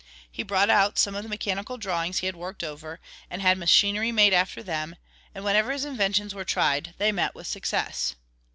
He 0.31 0.41
brought 0.41 0.71
out 0.71 0.97
some 0.97 1.13
of 1.13 1.21
the 1.21 1.29
mechanical 1.29 1.77
drawings 1.77 2.17
he 2.17 2.25
had 2.25 2.35
worked 2.35 2.63
over, 2.63 2.99
and 3.29 3.39
had 3.39 3.59
machinery 3.59 4.11
made 4.11 4.33
after 4.33 4.63
them, 4.63 4.95
and 5.35 5.43
whenever 5.43 5.71
his 5.71 5.85
inventions 5.85 6.33
were 6.33 6.43
tried 6.43 6.95
they 6.97 7.11
met 7.11 7.35
with 7.35 7.45
success. 7.45 8.15